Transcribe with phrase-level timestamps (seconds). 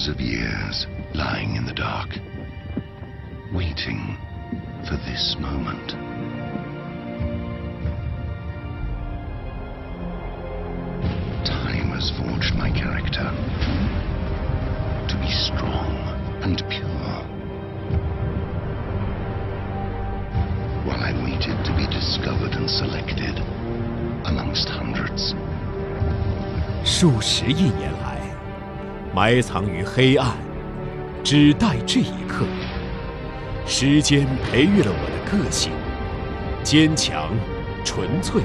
[0.00, 2.08] Hundreds of years lying in the dark,
[3.52, 4.16] waiting
[4.88, 5.90] for this moment.
[11.44, 13.28] Time has forged my character
[15.08, 15.92] to be strong
[16.42, 17.18] and pure.
[20.84, 23.38] While I waited to be discovered and selected
[24.24, 25.34] amongst hundreds.
[26.84, 28.09] 数十亿年来，
[29.13, 30.29] 埋藏于黑暗，
[31.23, 32.45] 只待这一刻。
[33.65, 35.71] 时间培育了我的个性，
[36.63, 37.29] 坚强、
[37.83, 38.41] 纯粹。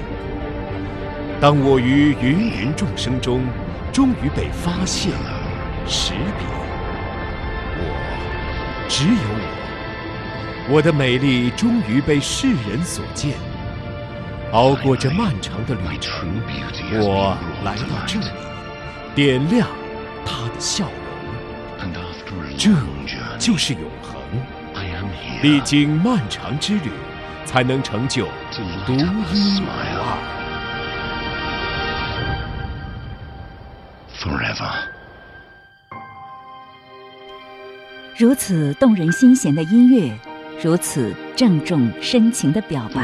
[1.40, 3.42] 当我于芸芸众生中，
[3.92, 5.12] 终于被发现、
[5.86, 6.46] 识别，
[7.78, 9.14] 我，只有
[10.70, 13.34] 我，我的美丽终于被世人所见。
[14.52, 16.28] 熬过这漫长的旅程，
[17.00, 18.26] 我来到这里，
[19.14, 19.68] 点亮
[20.27, 20.93] 他的笑容。
[22.59, 22.71] 这
[23.38, 24.21] 就是永恒。
[25.43, 26.91] 历经漫长之旅，
[27.45, 28.95] 才能成就独
[29.32, 30.19] 一无二。
[34.19, 34.73] Forever.
[38.16, 40.19] 如此动人心弦的音乐，
[40.63, 43.02] 如此郑重深情的表白，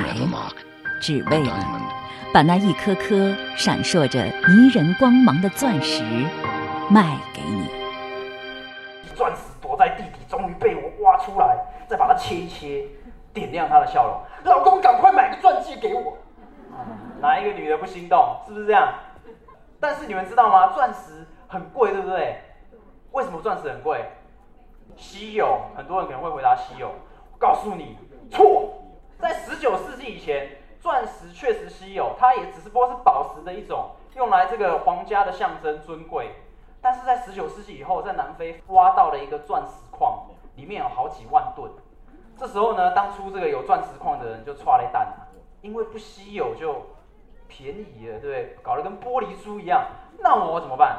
[1.01, 1.81] 只为了
[2.33, 6.03] 把那一颗颗闪烁着迷人光芒的钻石
[6.91, 7.69] 卖给你。
[9.15, 12.87] 钻石躲在地底，终于被我挖出来，再把它切一切，
[13.33, 14.21] 点亮她的笑容。
[14.45, 16.17] 老公，赶快买个钻戒给我！
[17.21, 18.37] 哪一个女的不心动？
[18.47, 18.93] 是不是这样？
[19.79, 20.73] 但是你们知道吗？
[20.75, 22.41] 钻石很贵，对不对？
[23.13, 24.05] 为什么钻石很贵？
[24.97, 26.89] 稀有，很多人可能会回答稀有。
[26.89, 27.97] 我告诉你，
[28.31, 28.71] 错。
[29.19, 30.49] 在十九世纪以前，
[30.81, 36.31] 钻石确实稀有，它也只是不过是宝石的一种，用来这个皇家的象征尊贵。
[36.83, 41.71] 但是在十九世纪以后，在南非挖到了一个钻石矿，里面有好几万吨。
[42.37, 45.29] 这时候呢，当初这个有钻石矿的人就踹了一蛋了，
[45.61, 46.85] 因为不稀有就
[47.47, 48.57] 便宜了，对不对？
[48.63, 49.87] 搞得跟玻璃珠一样，
[50.19, 50.99] 那我怎么办？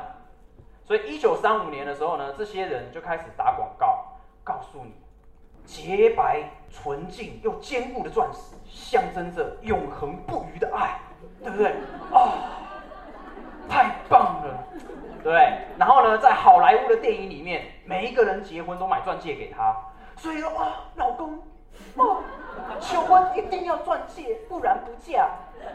[0.86, 4.06] 所以一九三五年的时候呢，这些人就开始打广告，
[4.42, 4.94] 告诉你，
[5.66, 10.98] 洁白、纯净又坚固的钻石，象征着永恒不渝的爱，
[11.42, 11.72] 对不对？
[12.14, 12.32] 啊、
[13.68, 14.64] 太棒了！
[15.24, 15.60] 对？
[15.78, 19.76] 然后呢，在好莱坞的电影里面，每一个人结婚都买钻戒给他，
[20.18, 21.40] 所以说啊，老公，
[21.98, 22.22] 啊，
[22.80, 25.30] 求婚一定要钻戒，不然不嫁。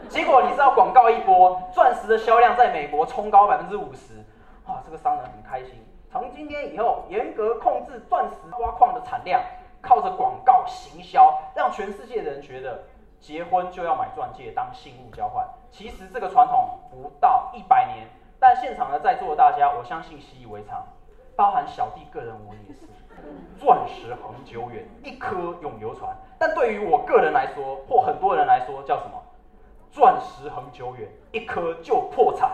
[0.07, 4.23] 结果你知道广告一播，钻石的销量在美国冲高百分之五十，
[4.67, 5.83] 哇，这个商人很开心。
[6.11, 9.41] 从今天以后，严格控制钻石挖矿的产量，
[9.81, 12.83] 靠着广告行销，让全世界的人觉得
[13.19, 15.45] 结婚就要买钻戒当信物交换。
[15.71, 18.07] 其实这个传统不到一百年，
[18.39, 20.81] 但现场的在座的大家，我相信习以为常，
[21.35, 22.87] 包含小弟个人我也是。
[23.59, 26.09] 钻石恒久远，一颗永流传。
[26.39, 29.21] 但对于我个人来说，或很多人来说，叫什么？
[29.91, 32.49] 钻石恒久远，一颗就破产。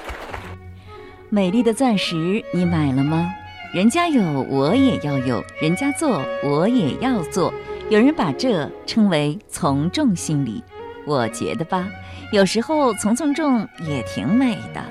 [1.30, 3.32] 美丽的钻石，你买了吗？
[3.72, 7.50] 人家有，我也要有；人家做，我也要做。
[7.88, 10.62] 有人把这称为从众心理，
[11.06, 11.88] 我觉得吧，
[12.32, 14.84] 有时候从从众也挺美的。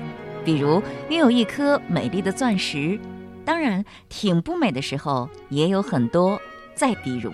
[0.44, 2.98] 比如拥有一颗美丽的钻石，
[3.44, 6.40] 当然挺不美的时候也有很多。
[6.74, 7.30] 再比如，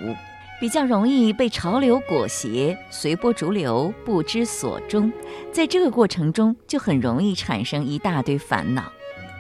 [0.60, 5.12] 比较容易被潮流裹挟，随波逐流，不知所终。
[5.52, 8.90] 在这个过程中，就很容易产生一大堆烦恼。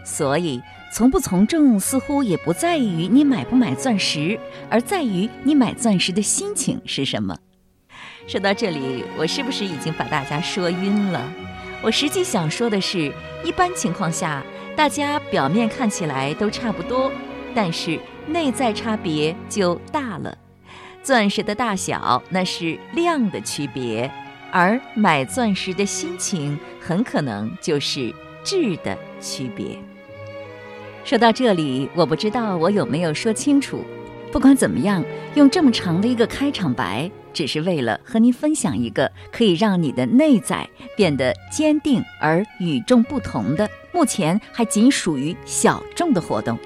[0.04, 0.60] 所以，
[0.92, 4.38] 从不从众似乎也不在于你买不买钻石，
[4.68, 7.36] 而在于你买钻石的心情是什么。
[8.26, 11.20] 说到这里，我是不是已经把大家说晕了？
[11.82, 13.12] 我实际想说的是，
[13.44, 14.42] 一般情况下，
[14.76, 17.10] 大家表面看起来都差不多，
[17.54, 20.38] 但是内在差别就大了。
[21.02, 24.08] 钻石的大小那是量的区别，
[24.52, 28.14] 而买钻石的心情很可能就是
[28.44, 29.76] 质的区别。
[31.04, 33.84] 说到这里，我不知道我有没有说清楚。
[34.32, 46.58] 不管怎么样，用这么长的一个开场白，只是为了和您分享一个可以让你的内在变得坚定而与众不同的，目前还仅属于小众的活动。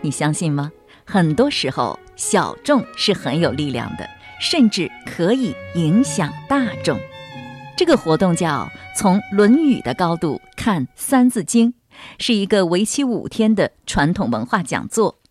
[0.00, 0.72] 你相信吗？
[1.04, 4.04] 很多时候，小众是很有力量的，
[4.40, 6.98] 甚至可以影响大众。
[7.76, 8.68] 这个活动叫
[8.98, 11.70] “从《论语》的高度看《三字经》”，
[12.18, 15.21] 是一个为期五天的传统文化讲座。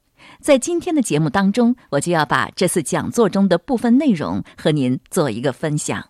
[0.42, 6.10] 在今天的节目当中，我就要把这次讲座中的部分内容和您做一个分享。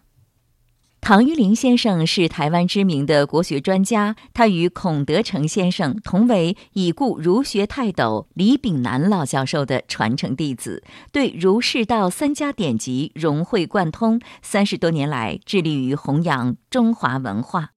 [1.02, 17.72] 唐玉林先生是台湾知名的国学专家，他与孔德成先生同为已故儒学泰斗李炳南老教授的传承弟子，对儒释道三家典籍融会贯通，三十多年来致力于弘扬中华文化。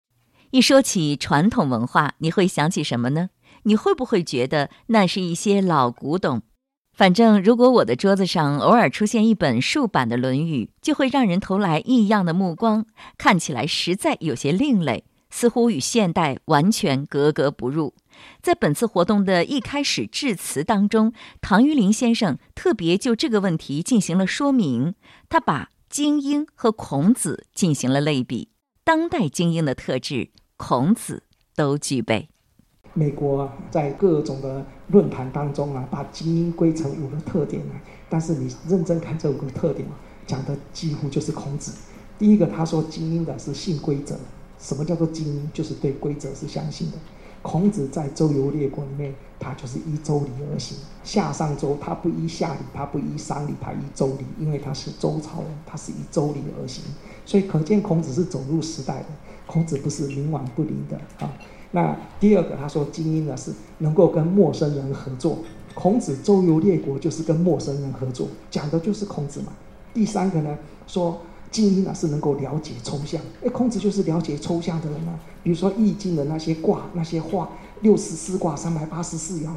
[0.50, 3.30] 一说起传统文化，你会想起什么呢？
[3.64, 6.42] 你会不会觉得那是一些老古董？
[6.96, 12.86] 反正，如果我的桌子上偶尔出现一本竖版的《论语》，就会让人投来异样的目光，
[13.18, 17.94] 看起来实在有些另类，似乎与现代完全格格不入。
[18.40, 24.94] 在本次活动的一开始致辞当中，唐玉林先生特别就这个问题进行了说明。
[25.28, 28.50] 他把精英和孔子进行了类比，
[28.84, 31.24] 当代精英的特质，孔子
[31.56, 32.28] 都具备。
[32.94, 37.74] 美国在各种的论坛当中啊，把精英归成五个特点啊，
[38.08, 39.86] 但是你认真看这五个特点，
[40.26, 41.72] 讲的几乎就是孔子。
[42.18, 44.16] 第一个，他说精英的是信规则。
[44.60, 45.50] 什么叫做精英？
[45.52, 46.96] 就是对规则是相信的。
[47.42, 50.78] 孔子在周游列国里面，他就是依周礼而行。
[51.02, 56.84] 夏商周，他不依夏礼，他不依商礼，他依周礼，因为他是周朝人，他是依周礼而行。
[57.26, 59.06] 所以可见孔子是走入时代的。
[59.46, 61.30] 孔子不是冥顽不灵的啊。
[61.74, 65.38] 那第二个，他说精英呢是能够跟陌生人合作。
[65.74, 69.48] 孔子周游列国就是跟陌生人合作，讲的就是孔子嘛。
[69.92, 70.56] 第三个呢，
[70.86, 73.20] 说精英呢是能够了解抽象。
[73.44, 75.18] 哎，孔子就是了解抽象的人啊。
[75.42, 77.50] 比如说《易经》的那些卦、那些画，
[77.80, 79.48] 六十四卦、三百八十四爻，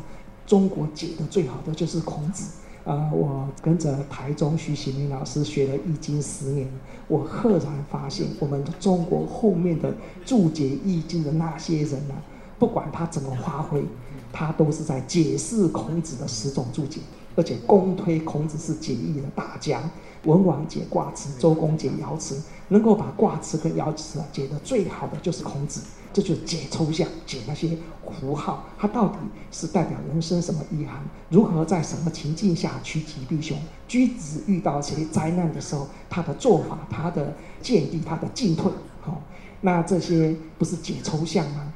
[0.47, 2.51] 中国解的最好的就是孔子。
[2.87, 6.65] 呃，我跟着台中徐喜明老师学了《易经》十年，
[7.09, 9.93] 我赫然发现，我们中国后面的
[10.25, 12.15] 注解《易经》的那些人呢，
[12.57, 13.83] 不管他怎么发挥，
[14.31, 17.01] 他都是在解释孔子的十种注解，
[17.35, 19.81] 而且公推孔子是解易的大家。
[20.27, 25.81] 文王解卦辞，周公解爻辞，能够把卦辞跟爻辞啊解得最好的就是孔子。
[26.13, 27.77] 这就是解抽象，解那些
[28.19, 29.17] 符号，它到底
[29.51, 30.99] 是代表人生什么意涵？
[31.29, 33.57] 如何在什么情境下趋吉避凶？
[33.87, 38.71] 君子遇到些灾难的时候，他的做法、他的见地、他的进退，
[39.01, 39.21] 好，
[39.61, 41.71] 那这些不是解抽象吗？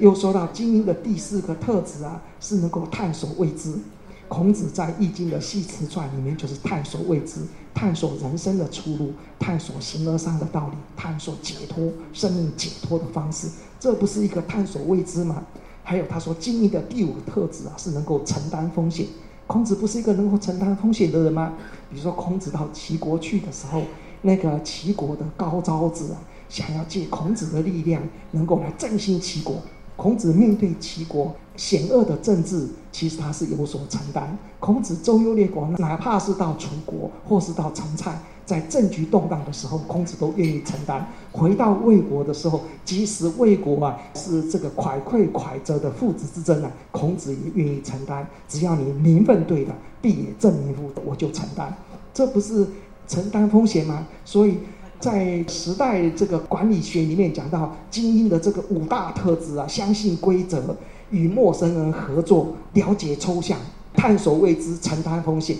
[0.00, 3.78] 又说到精英的第四个特质啊，是能够探索未知。
[4.28, 7.40] 孔子在《易经》的系辞传里面，就是探索未知，
[7.72, 13.48] 探索人生的出路，探索形而上的道理，探索解脱生命解脱的方式。
[13.78, 15.44] 这不是一个探索未知吗？
[15.84, 19.06] 还有他说，精英的第五特质啊，是能够承担风险。
[19.46, 21.54] 孔子不是一个能够承担风险的人吗？
[21.88, 23.82] 比如说，孔子到齐国去的时候，
[24.22, 26.18] 那个齐国的高昭子啊，
[26.48, 28.02] 想要借孔子的力量，
[28.32, 29.62] 能够来振兴齐国。
[29.94, 34.36] 孔子面对齐国险恶的政治，其实他是有所承担。
[34.60, 41.08] 孔子周游列国，哪怕是到楚国或是到陈蔡，在政局动荡的时候，孔子都愿意承担。
[41.32, 48.26] 回到魏国的时候，即使魏国啊是这个蒯聩蒯折的父子之争啊，孔子也愿意承担。
[48.48, 50.90] 只要你名分对了，必也正名乎？
[51.04, 51.76] 我就承担。
[52.12, 52.66] 这不是
[53.08, 54.06] 承担风险吗？
[54.24, 54.58] 所以。
[54.98, 60.74] 在时代这个管理学里面讲到精英的这个五大特质啊，相信规则，
[61.10, 63.58] 与陌生人合作，了解抽象，
[63.94, 65.56] 探索未知，承担风险。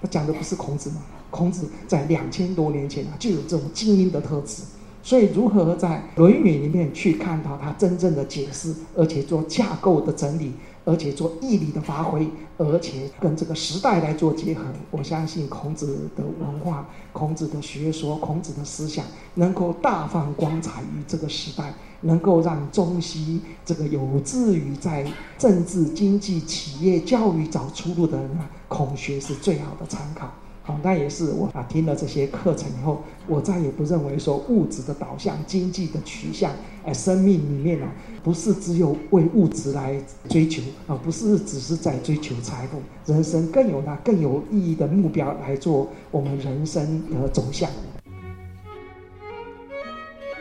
[0.00, 0.96] 他讲的不是孔子吗？
[1.30, 4.62] 孔子在两千多年前啊就有这种精英的特质。
[5.02, 10.52] 所以如何在《论语》里面去看到他真正的解释，而且做架构的整理？
[10.84, 14.64] 而且做毅力的发挥，而且跟这个时代来做结合。
[14.90, 21.72] 我相信孔子的文化、孔子的学说、孔子的思想，能够大放光彩于这个时代，
[22.02, 30.30] 能够让中西这个有志于在政治、经济、企业、教育找出路的人啊，孔学是最好的参考。
[30.66, 36.50] 好，那也是我啊听了这些课程以后，我再也不认为说物质的导向、经济的取向，
[36.86, 37.92] 哎，生命里面啊，
[38.22, 47.68] 不是只有为物质来追求啊，不是只是在追求财富，人生更有那更有意义的目标来做我们人生的走向。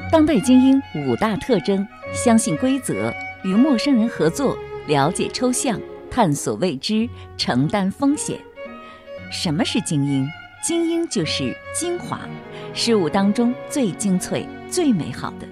[0.10, 3.14] 当代精英五大特征：相信规则，
[3.44, 4.56] 与陌生人合作，
[4.88, 5.78] 了解抽象，
[6.10, 8.40] 探索未知，承担风险。
[9.34, 10.30] 什么是精英？
[10.62, 12.20] 精英就是精华，
[12.72, 15.48] 事物当中最精粹、最美好的、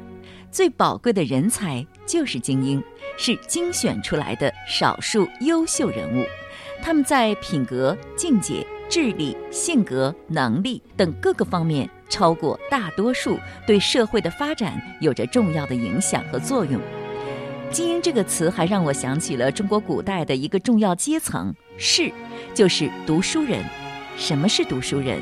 [0.51, 2.81] 最宝贵的人才就是精英，
[3.17, 6.23] 是精选出来的少数优秀人物。
[6.79, 16.79] 他们在品格、境界、智力、性格、能力等各个方面超过大多数，对社会的发展有着重要的影响和作用。
[17.71, 22.11] 精英这个词还让我想起了中国古代的一个重要阶层——士。
[22.53, 23.63] 就是读书人。
[24.17, 25.21] 什么是读书人？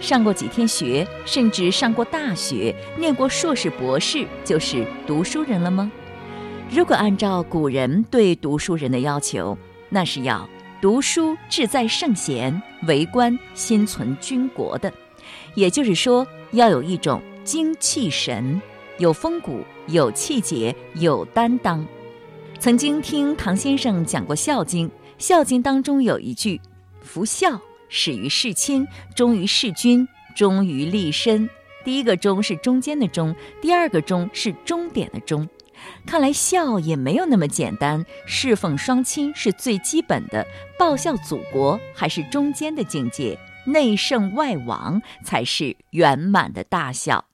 [0.00, 5.90] 上过几天学，甚至上过大学，念过硕士、博士，就是读书人了吗？
[6.70, 10.48] 如果按照古人对读书人的要求，那是要
[10.80, 14.92] 读书志在圣贤，为官心存军国的，
[15.56, 18.62] 也就是说，要有一种精气神，
[18.98, 21.86] 有风骨，有气节，有担当。
[22.58, 24.88] 曾经听唐先生讲过《孝经》，
[25.18, 26.60] 《孝经》当中有一句
[27.00, 31.48] ：“夫孝，始于事亲，忠于事君，忠于立身。”
[31.84, 35.48] 第一个“忠”是中间的“忠”，第二个“忠”是终点的“终”。
[36.04, 40.44] 看来孝也没有那么简单，侍奉双亲是最基本的，
[40.76, 47.24] 报效祖国还是中间的境界，内圣外王才是圆满的大孝。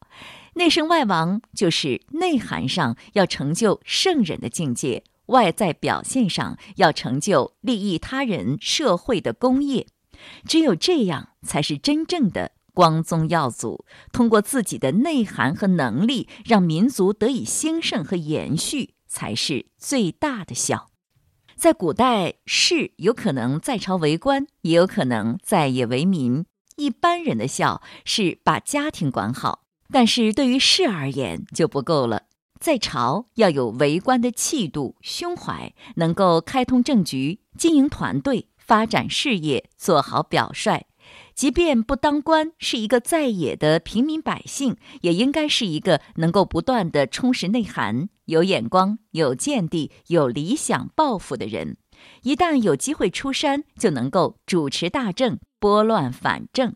[0.55, 5.05] 内圣外王就是内涵上要成就圣人的境界。
[5.27, 9.87] 外在表现上要成就利益他人、社会的功业，
[10.47, 13.87] 只有这样才是真正的光宗耀祖。
[14.13, 20.91] 通过自己的内涵和能力，让民族得以兴盛和延续，才是最大的孝。
[21.57, 26.45] 在古代，士有可能在朝为官，也有可能在野为民。
[26.77, 29.64] 一般人的孝是把家庭管好，
[29.95, 32.23] 但是对于士而言就不够了。
[32.59, 40.87] 在朝要有为官的气度、胸怀，能够开通政局、经营团队、发展事业，做好表率。
[41.33, 51.77] 即便不当官，是一个在野的平民百姓，也应该是一个能够不断的充实内涵、有眼光、有见地、有理想抱负的人。
[52.23, 56.75] 一旦有机会出山，就能够主持大政，拨乱反正。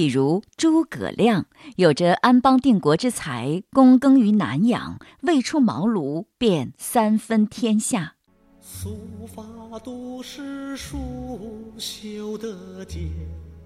[0.00, 1.44] 比如诸葛亮
[1.76, 8.14] 有着安邦定国之才，躬耕于南阳，未出茅庐便三分天下。
[8.62, 13.02] 素发读诗书，修得见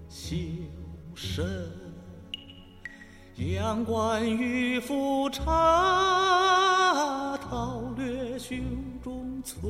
[0.09, 0.35] 修
[1.13, 1.45] 身。
[3.37, 5.45] 阳关迂腐差，
[7.37, 8.59] 韬略胸
[9.01, 9.63] 中存。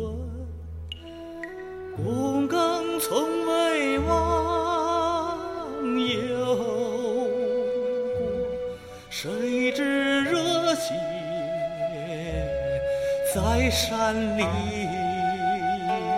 [1.96, 4.95] 躬耕从未忘。
[6.14, 7.30] 有，
[9.10, 10.94] 谁知热血
[13.34, 14.46] 在山里。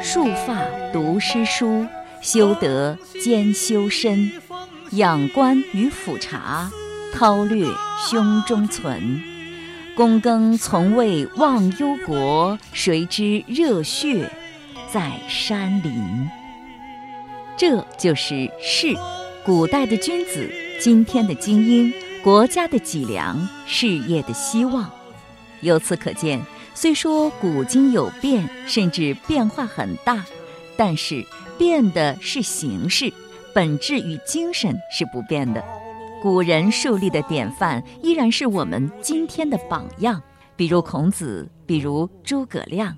[0.01, 0.57] 束发
[0.93, 1.85] 读诗书，
[2.21, 4.31] 修德兼修身。
[4.91, 6.71] 仰观于俯察，
[7.13, 7.67] 韬略
[8.09, 9.21] 胸中存。
[9.97, 14.31] 躬耕从未忘忧国，谁知热血
[14.89, 16.29] 在山林。
[17.57, 18.95] 这就是士。
[19.47, 24.91] 古代的君子，今天的精英，国家的脊梁，事业的希望。
[25.61, 26.41] 由此可见，
[26.75, 30.25] 虽说古今有变，甚至变化很大，
[30.75, 31.25] 但是
[31.57, 33.13] 变的是形式，
[33.53, 35.63] 本质与精神是不变的。
[36.21, 40.21] 古人树立的典范，依然是我们今天的榜样。
[40.57, 42.97] 比如孔子，比如诸葛亮。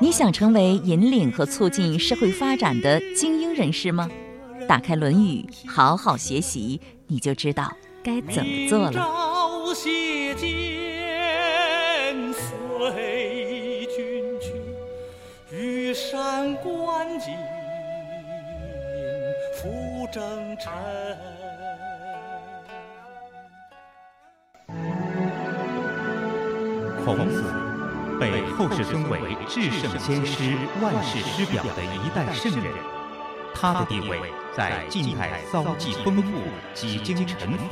[0.00, 4.08] 你想成为引领和促进社会发展的精英人士吗？
[4.68, 9.02] 打开《论语》，好好学习，你就知道该怎么做了。
[27.06, 27.42] 孔子
[28.20, 32.97] 被后世尊为至圣先师、万世师表的一代圣人。
[33.54, 34.18] 他的地位
[34.56, 36.40] 在近代遭际丰富，
[36.74, 37.64] 几经沉浮。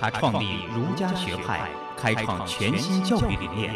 [0.00, 3.74] 他创立儒家学派，开创全新教育理念，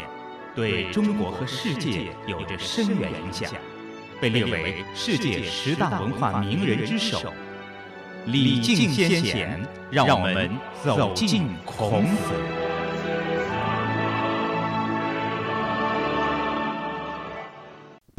[0.54, 3.50] 对中国和世界有着深远影响，
[4.21, 7.33] 被列为世界十大文化名人之首。
[8.26, 10.50] 礼敬先贤，让我们
[10.85, 12.62] 走进孔子。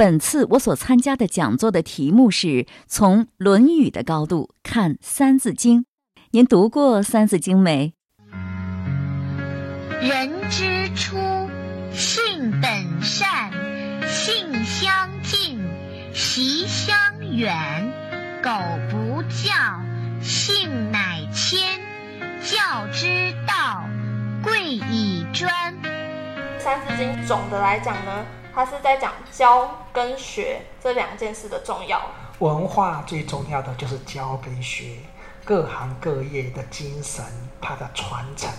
[0.05, 5.83] 本次我所参加的讲座的题目是从《论语》的高度看《三字经》。
[6.31, 7.93] 您读过《三字经》没？
[10.01, 11.15] 人之初，
[11.93, 13.50] 性本善，
[14.05, 15.57] 性相近，
[16.13, 16.93] 习相
[17.33, 17.55] 远。
[18.43, 18.51] 苟
[18.91, 19.53] 不教，
[20.22, 21.79] 性乃迁。
[22.41, 23.86] 教之道，
[24.43, 25.50] 贵以专。
[26.60, 28.25] 《三字经》总的来讲呢？
[28.53, 32.01] 他是在讲教跟学这两件事的重要。
[32.39, 34.98] 文化最重要的就是教跟学，
[35.43, 37.24] 各行各业的精神，
[37.60, 38.51] 它的传承，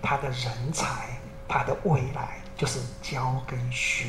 [0.00, 4.06] 它的人才，它的未来，就是教跟学。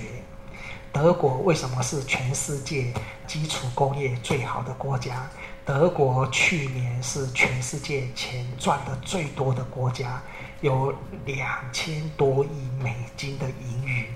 [0.91, 2.93] 德国为什么是全世界
[3.27, 5.27] 基础工业最好的国家？
[5.65, 10.21] 德国去年是全世界钱赚的最多的国家，
[10.61, 10.93] 有
[11.25, 14.07] 两千多亿美金的盈余。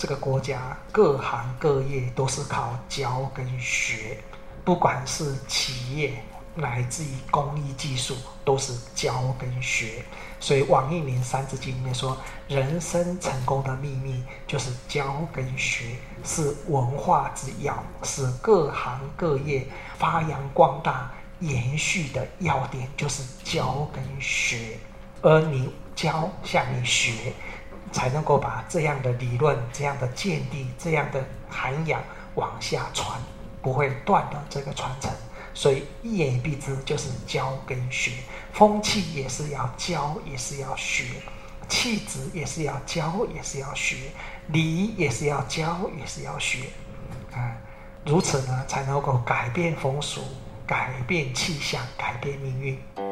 [0.00, 4.16] 这个国家各行各业都是靠教跟学，
[4.64, 6.14] 不管是企业
[6.54, 10.02] 乃至于工艺技术，都是教跟学。
[10.40, 12.16] 所以王一年《三字经》里面说，
[12.48, 15.84] 人生成功的秘密就是教跟学，
[16.24, 19.66] 是文化之要，是各行各业
[19.98, 24.78] 发扬光大、延续的要点，就是教跟学。
[25.20, 27.34] 而你教，下面学。
[27.92, 32.02] 才能够把这样的理论、这样的见地、这样的涵养
[32.34, 33.20] 往下传，
[33.60, 35.10] 不会断了这个传承。
[35.52, 38.12] 所以一言以蔽之，就是教跟学。
[38.52, 41.04] 风气也是要教，也是要学；
[41.68, 43.96] 气质也是要教，也是要学；
[44.46, 46.60] 礼也是要教，也是要学。
[47.32, 47.56] 啊，
[48.04, 50.22] 如此呢，才能够改变风俗，
[50.66, 52.78] 改变气象，改变命运。《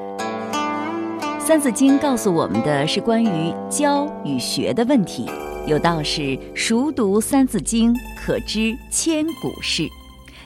[1.49, 5.25] 三字经》告诉我们的是关于教与学的问题。
[5.67, 7.91] 有道是“熟读《三字经》，
[8.21, 9.89] 可知千古事”。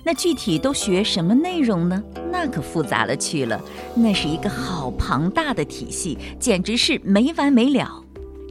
[0.04, 2.00] 那具体都学什么内容呢？
[2.30, 3.61] 那可复杂了去了。
[3.97, 8.00] 那是一个好庞大的体系，简直是没完没了。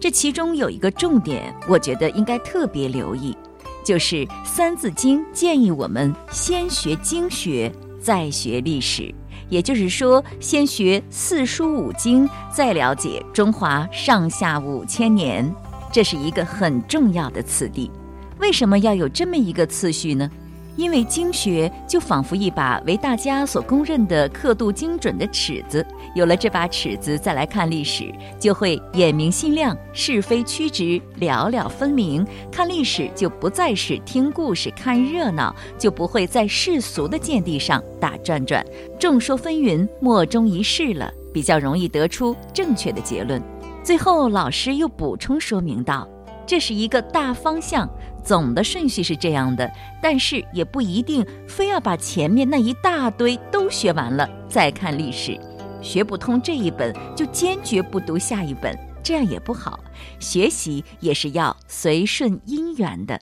[0.01, 3.33] 这其中有一个重点，我觉得应该特别留意，
[3.81, 9.09] 就是《三字经》建议我们先学经学，再学历史。
[9.51, 15.53] 也就是说，先学四书五经，再了解中华上下五千年，
[15.91, 17.91] 这是一个很重要的次第。
[18.39, 20.31] 为什么要有这么一个次序呢？
[20.75, 25.85] 因为经学就仿佛一把为大家所公认的刻度精准的尺子，
[26.15, 32.25] 有了这把尺子，再来看历史，就会眼明心亮，是非曲直了了分明。
[32.51, 38.65] 看历史就不再是听故事、看热闹，就不会在世俗的见地上打转转，
[38.99, 43.41] 众说纷纭，莫衷一是了，比较容易得出正确的结论。
[43.83, 46.07] 最后，老师又补充说明道。
[46.51, 47.89] 这是一个大方向，
[48.25, 49.71] 总的顺序是这样的，
[50.01, 55.39] 但是也不一定非要把前面那一大堆都学完了再看历史，
[55.81, 59.79] 学不通这一本就坚决不读下一本，这样也不好。
[60.19, 63.21] 学习也是要随顺因缘的。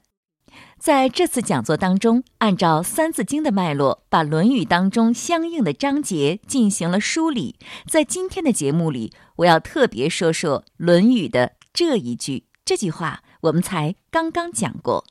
[0.79, 7.57] 在这次讲座当中，按照《三字经》的脉络，把《论语》当中相应的章节进行了梳理。
[7.85, 12.48] 在今天的节目里，我要特别说说《论语》的这一句。
[12.69, 15.03] 这句话我们才刚刚讲过。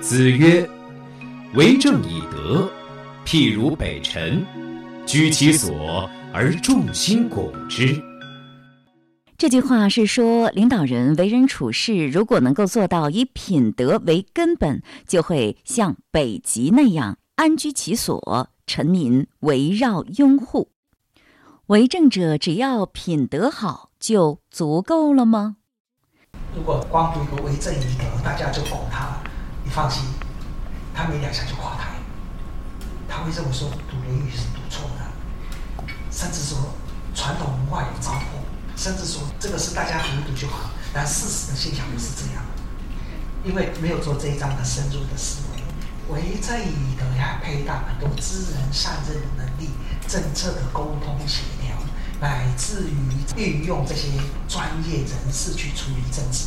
[0.00, 0.66] 子曰
[1.52, 2.66] ：“为政以德，
[3.26, 4.42] 譬如北辰，
[5.04, 8.02] 居其所而众星拱之。”
[9.36, 20.70] 这句话是说，领导人为人处事，如果能够做到以品德为根本，就会像北极那样安居其所，臣民围绕拥护。
[21.66, 23.90] 为政者只要品德好。
[23.98, 25.56] 就足够了吗？
[26.54, 29.18] 如果光读一个为政以德，大家就拱他，
[29.64, 30.04] 你放心，
[30.94, 31.96] 他没两下就垮台。
[33.08, 36.58] 他会认为说读《论语》是读错的，甚至说
[37.16, 40.70] 传统文化有糟粕，甚至说这个是大家读一读就好。
[40.92, 42.44] 但事实的现象不是这样，
[43.44, 46.14] 因为没有做这一章的深入的思维。
[46.14, 49.70] 为政以德呀，配搭很多知人善任的能力，
[50.08, 51.76] 政策的沟通协调。
[52.18, 52.96] 乃至于
[53.36, 54.08] 运用这些
[54.48, 56.46] 专业人士去处理政治。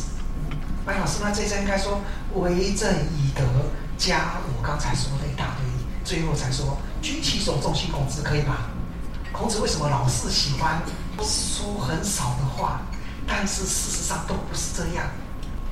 [0.84, 2.00] 白老师，那这次应该说
[2.34, 3.44] 为政以德，
[3.96, 5.64] 加我刚才说的一大堆，
[6.02, 8.70] 最后才说举其所，众星拱之，可以吧？
[9.30, 10.82] 孔子为什么老是喜欢
[11.20, 12.82] 说很少的话？
[13.28, 15.08] 但是事实上都不是这样。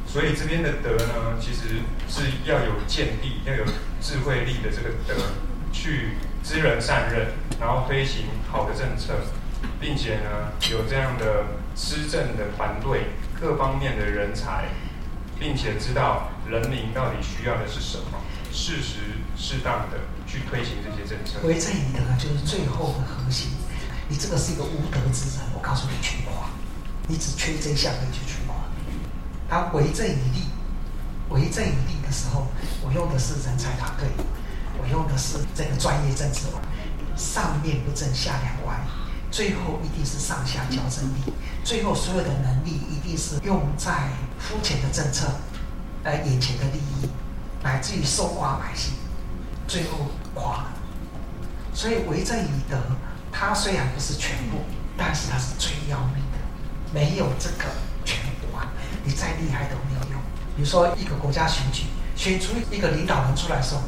[0.07, 3.65] 所以这边的德呢，其实是要有见地，要有
[4.01, 5.15] 智慧力的这个德，
[5.73, 7.29] 去知人善任，
[7.61, 9.15] 然后推行好的政策。
[9.81, 14.69] 并且呢，有这样的施政的团队，各方面的人才，
[15.39, 18.19] 并且知道人民到底需要的是什么，
[18.53, 21.45] 适时适当的去推行这些政策。
[21.47, 23.51] 为政以德就是最后的核心。
[24.09, 26.51] 你这个是一个无德之人，我告诉你全垮。
[27.09, 28.55] 你只缺这一项，你就全垮。
[29.49, 30.47] 他为政以利，
[31.31, 32.47] 为政以利的时候，
[32.83, 34.07] 我用的是人才团队，
[34.81, 36.47] 我用的是这个专业政治，
[37.17, 38.81] 上面不正下两歪。
[39.31, 45.29] 最后一定是上下交争力，最后所有的能力一定是用在肤浅的政策，
[46.03, 47.11] 呃，眼前的利益，
[47.63, 48.95] 乃至于收刮百姓，
[49.67, 50.73] 最后垮了。
[51.75, 52.79] 所以为政以德，
[53.31, 54.65] 它虽然不是全部，
[54.97, 56.39] 但是它是最要命的。
[56.95, 57.65] 没有这个
[58.07, 58.73] 全部啊，
[59.05, 60.21] 你再厉害都没有用。
[60.57, 61.85] 比如说一个国家选举，
[62.17, 63.83] 选出一个领导人出来的时候，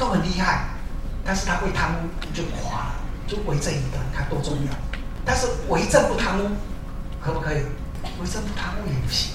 [0.00, 0.64] 都很厉害。
[1.22, 2.94] 但是他会贪污就垮了，
[3.28, 4.72] 就为政一段，看多重要。
[5.24, 6.48] 但是为政不贪污，
[7.20, 7.62] 可不可以？
[8.18, 9.30] 为政不贪污也不行。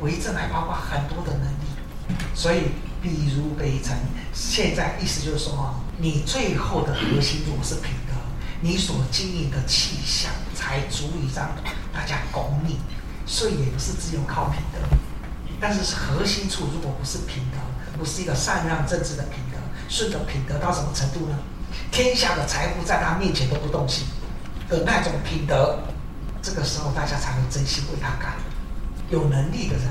[0.00, 2.70] 为政还包括很多的能力，所以
[3.02, 3.96] 比如北辰，
[4.32, 8.14] 现在意思就是说，你最后的核心如果是品德，
[8.60, 11.50] 你所经营的气象才足以让
[11.92, 12.78] 大家拱你。
[13.26, 14.78] 所以也不是只有靠品德，
[15.60, 17.58] 但是核心处如果不是品德，
[17.98, 19.40] 不是一个善良正直的品，
[19.88, 21.36] 顺着品德到什么程度呢？
[21.90, 24.06] 天下的财富在他面前都不动心
[24.68, 25.78] 的那种品德，
[26.42, 28.34] 这个时候大家才会真心为他干。
[29.08, 29.86] 有能力的人，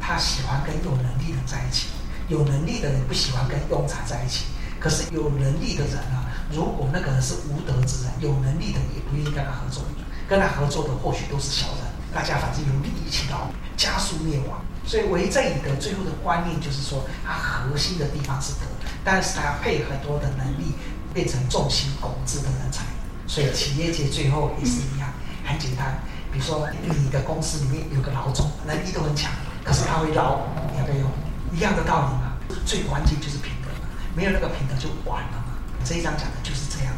[0.00, 1.88] 他喜欢跟有能力的人在一起；
[2.28, 4.44] 有能力的人不喜欢跟庸才在一起。
[4.78, 9.82] 可是有能力的人啊，如果那个人是无德之人，有能力的也不愿意跟他合作，
[10.28, 11.78] 跟他合作的或许都是小人。
[12.12, 14.62] 大家反正有利益倾倒，加速灭亡。
[14.86, 18.66] 所以为政以德，最后的观念就是说，它核心的地方是德，
[19.04, 20.72] 但是他配合多的能力，
[21.12, 22.84] 变成众星拱之的人才。
[23.26, 25.08] 所以企业界最后也是一样，
[25.44, 25.98] 很简单。
[26.32, 29.30] 比如说你的公司里面有个老总，能力都很强，
[29.62, 30.40] 可是他会捞，
[30.72, 31.08] 你要不要用？
[31.54, 32.32] 一样的道理嘛。
[32.66, 33.68] 最关键就是品德，
[34.16, 35.54] 没有那个品德就完了嘛。
[35.84, 36.94] 这一章讲的就是这样。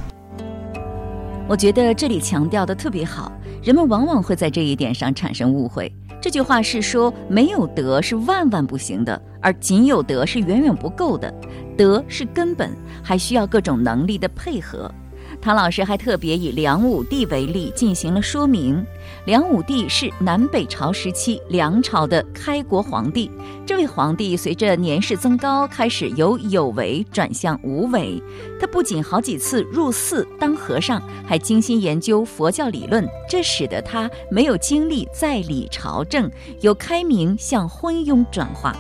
[1.49, 3.31] 我觉得这里强调的特别好。
[3.63, 5.93] 人们往往会在这一点上产生误会。
[6.21, 11.33] 这句话是说，没有德是万万不行的，而仅有德是远远不够的。
[11.77, 14.91] 德是根本，还需要各种能力的配合。
[15.39, 18.83] 唐老师还特别以梁武帝为例进行了说明。
[19.27, 23.31] 梁武帝是南北朝时期梁朝的开国皇帝。
[23.67, 28.23] 这位皇帝随着年事增高，开始由有为转向无为。
[28.59, 38.75] 他不仅好几次入寺当和尚，还精心研究佛教理论，这使得他没有精力在理朝政，由开明向昏庸转化。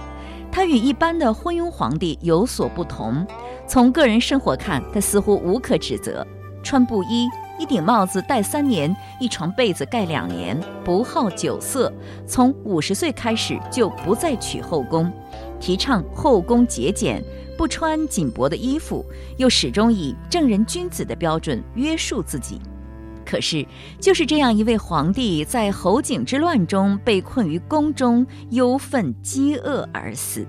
[0.56, 3.26] 他与一般的昏庸皇帝有所不同。
[3.68, 6.26] 从个人生活看，他似乎无可指责。
[6.62, 11.92] 穿布衣，一顶帽子戴三年，一床被子盖两年，不好酒色。
[12.26, 15.12] 从五十岁开始就不再娶后宫，
[15.60, 17.22] 提倡后宫节俭，
[17.58, 19.04] 不穿紧薄的衣服，
[19.36, 22.58] 又始终以正人君子的标准约束自己。
[23.26, 23.66] 可是，
[24.00, 30.46] 就是这样一位皇帝，在侯景之乱中被困于宫中，忧愤饥饿而死。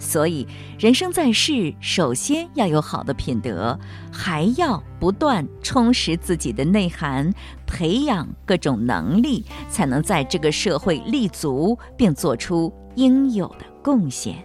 [0.00, 0.46] 所以，
[0.78, 3.78] 人生在世，首先要有好的品德，
[4.12, 7.32] 还要不断充实自己的内涵，
[7.66, 14.36] 培养各种能力，才能在这个社会立足，并做出应有的贡献。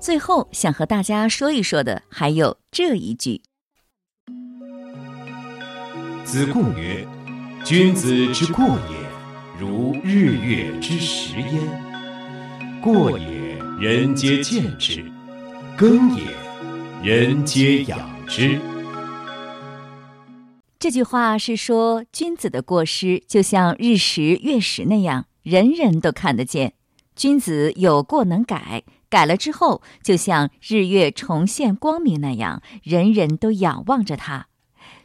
[0.00, 3.42] 最后，想和大家说一说的还有这一句
[6.24, 7.06] ：“子贡曰，
[7.64, 8.96] 君子之过也，
[9.60, 12.80] 如日月之食焉。
[12.80, 13.44] 过也。”
[13.80, 15.04] 人皆见之，
[15.76, 16.22] 耕也；
[17.02, 18.58] 人皆养之。
[20.78, 26.74] 这句话是说，君子的过失就像日食月食那样，人人都看得见。
[27.16, 34.46] 君子有过能改，改了之后，就像日月重现光明那样，人人都仰望着他。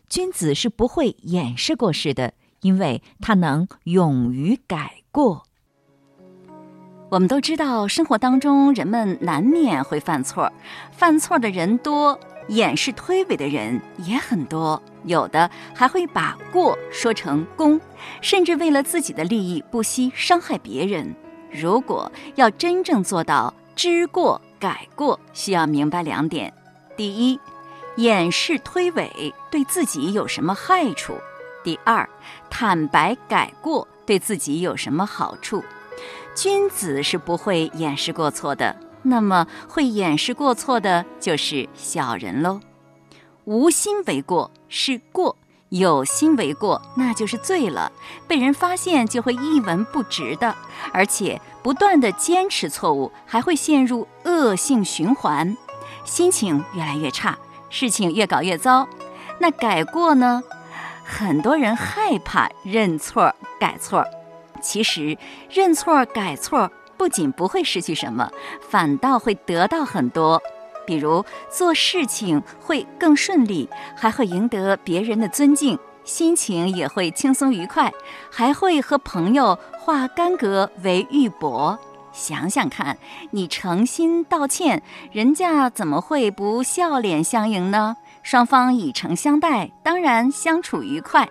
[0.09, 5.43] 君子是不会掩饰过失的，因为他能勇于改过。
[7.11, 10.51] 我们都知道，生活当中人们难免会犯错，
[10.91, 17.79] 犯错的人多，掩饰推诿的人也很多，有的还会把过说成功，
[18.21, 21.15] 甚至为了自己的利益不惜伤害别人。
[21.51, 26.53] 如果要真正做到知过改过，需要明白两点：
[26.95, 27.39] 第一，
[27.99, 31.15] 掩饰推诿对自己有什么害处；
[31.65, 32.07] 第二，
[32.49, 35.61] 坦白改过对自己有什么好处。
[36.33, 42.61] 君子是不会掩饰过错的，那么会掩饰过错的就是小人喽。
[43.43, 45.35] 无心为过是过，
[45.67, 47.91] 有心为过那就是罪了。
[48.29, 50.55] 被人发现就会一文不值的，
[50.93, 55.57] 而且不断的坚持错误，还会陷入恶性循环，
[56.05, 57.37] 心情越来越差，
[57.69, 58.87] 事情越搞越糟。
[59.39, 60.43] 那改过呢？
[61.03, 64.05] 很多人害怕认错改错。
[64.61, 65.17] 其实，
[65.49, 68.29] 认错改错不仅不会失去什么，
[68.69, 70.41] 反倒会得到很多。
[70.85, 77.93] 比如做事情会更顺利，还会赢得别人的尊敬，心情也会轻松愉快，
[78.29, 81.77] 还会和朋友化干戈为玉帛。
[82.19, 82.97] 想想看，
[83.31, 87.95] 你诚心道歉，人家怎么会不笑脸相迎呢？
[88.21, 91.29] 双方以诚相待，当然相处愉快。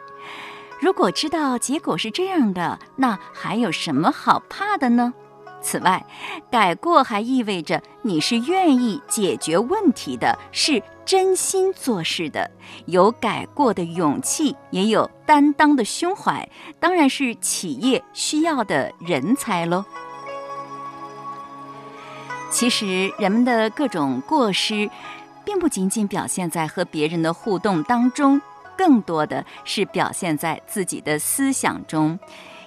[0.81, 5.13] 如果知道结果是这样的，那还有什么好怕的呢？
[5.61, 6.07] 此外，
[6.51, 12.51] 改过还意味着你是愿意解决问题的，是真心做事的，
[12.87, 16.49] 有改过的勇气，也有担当的胸怀，
[16.81, 19.85] 当然是企业需要的人才喽。
[22.51, 24.91] 其实，人们的各种过失，
[25.45, 28.41] 并不仅仅表现在和别人的互动当中，
[28.77, 32.19] 更多的是表现在自己的思想中，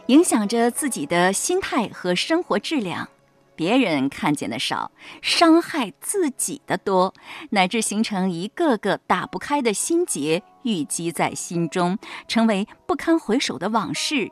[0.05, 3.09] 影响着自己的心态和生活质量。
[3.55, 4.91] 别人看见的少，
[5.21, 7.13] 伤害自己的多，
[7.49, 14.31] 乃至形成一个个打不开的心结，郁积在心中，成为不堪回首的往事，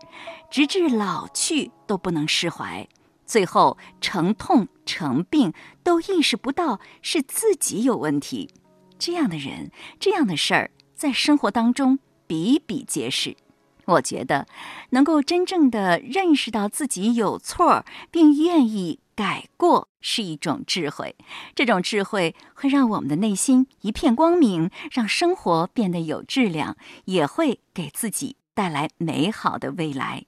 [0.49, 2.87] 直至老去都不能释怀。
[3.29, 8.49] 最后成痛成病，都意识不到是自己有问题。
[8.97, 13.37] 这样的人，这样的事儿，在生活当中比比皆是。
[13.85, 14.47] 我觉得，
[14.89, 21.15] 能够真正的认识到自己有错，并愿意改过，是一种智慧。
[21.53, 30.25] 这种智慧会让我们的内心一片光明，让生活变得有质量，也会给自己带来美好的未来。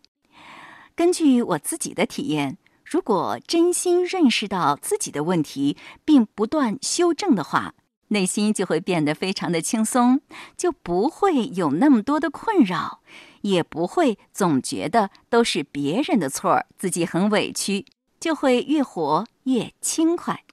[0.96, 2.60] 根据我自己的体验。
[2.92, 7.74] 如果真心认识到自己的问题，并不断修正的话，
[8.10, 10.20] 内心就会变得非常的轻松，
[10.58, 13.00] 就不会有那么多的困扰，
[13.44, 17.86] 也不会总觉得都是别人的错，自己很委屈，
[18.20, 20.44] 就会越活越轻快。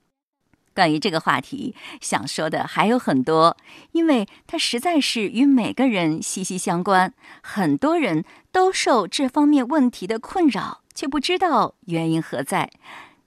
[0.79, 3.57] 关于这个话题，想说的还有很多，
[3.91, 7.13] 因为它实在是与每个人息息相关，
[7.43, 10.79] 很多人都受这方面问题的困扰。
[10.95, 12.71] 却不知道原因何在，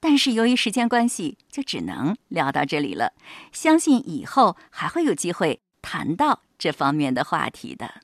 [0.00, 3.12] 但是由于时间关系，就只能聊到这里了。
[3.52, 8.00] 相信以后还会有机会谈到这方面的话题的。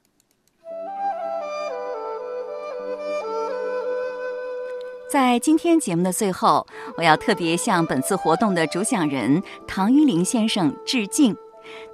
[5.10, 6.66] 在今天节目的最后，
[6.98, 11.34] 我要特别向本次活动的主讲人唐玉林先生致敬。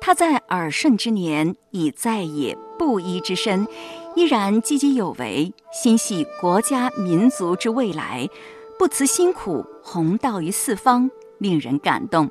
[0.00, 3.68] 他在耳顺之年，已再也布衣之身。
[4.16, 8.28] 依然积极有为，心系国家民族之未来，
[8.76, 12.28] 不辞辛苦，弘道于四方，令人感动。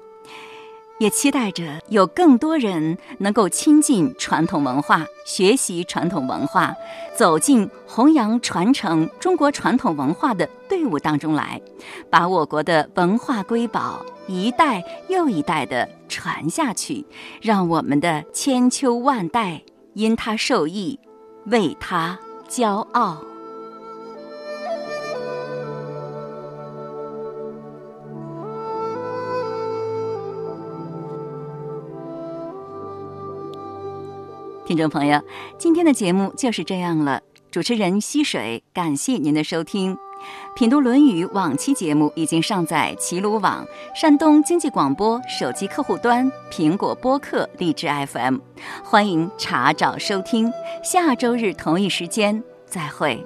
[1.03, 6.73] 也期待着有更多人能够亲近传统文化，学习传统文化，
[7.13, 11.61] 走进弘扬传承中国传统文化的队伍当中来，
[12.09, 17.05] 把我国的文化瑰宝一代又一代的传下去，
[17.41, 19.61] 让我们的千秋万代
[19.95, 20.97] 因它受益。
[21.47, 23.32] 为它骄傲。
[34.73, 35.21] 听众朋友，
[35.59, 37.21] 今天的节目就是这样了。
[37.51, 39.95] 主持人溪水，感谢您的收听。
[40.55, 48.37] 品读《论语》往期节目已经上载齐鲁网、山东经济广播手机客户端、苹果播客、荔枝 FM，
[48.83, 50.51] 欢迎查找收听。
[50.83, 53.23] 下周日同一时间再会。